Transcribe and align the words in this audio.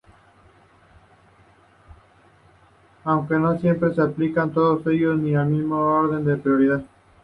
Aunque 3.03 3.35
no 3.35 3.59
siempre 3.59 3.93
se 3.93 4.01
aplican 4.01 4.51
todos 4.51 4.81
ellos, 4.87 5.15
ni 5.19 5.35
en 5.35 5.39
el 5.41 5.45
mismo 5.45 5.75
orden 5.77 6.25
de 6.25 6.37
prioridad. 6.37 6.83